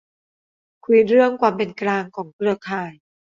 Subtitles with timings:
[0.85, 2.91] คุยเรื่อง "ความเป็นกลางของเครือข่าย"